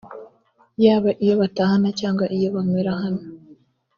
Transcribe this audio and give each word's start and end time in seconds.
yaba 0.83 1.09
iyo 1.23 1.33
batahana 1.41 1.89
cyangwa 1.99 2.25
iyo 2.37 2.47
banywera 2.55 2.91
hano 3.01 3.21